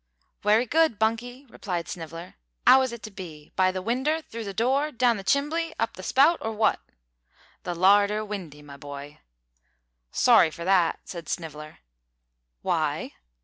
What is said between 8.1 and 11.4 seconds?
windy, my boy." "Sorry for that," said